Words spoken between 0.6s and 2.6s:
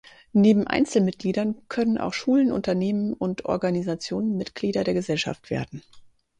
Einzelmitgliedern können auch Schulen,